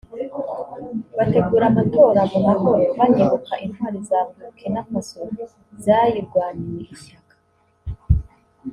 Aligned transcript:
bategura 1.17 1.65
amatora 1.71 2.21
mu 2.31 2.39
mahoro 2.47 2.85
banibuka 2.97 3.53
intwari 3.65 3.99
za 4.09 4.19
Burkina 4.29 4.81
Faso 4.89 5.21
zayirwaniye 5.83 6.81
ishyaka 6.95 7.35